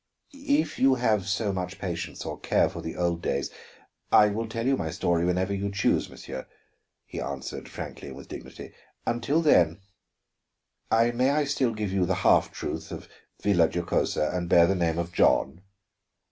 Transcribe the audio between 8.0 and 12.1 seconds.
and with dignity. "Until then, may I still give you